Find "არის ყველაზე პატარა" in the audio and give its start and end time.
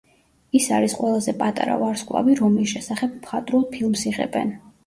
0.77-1.75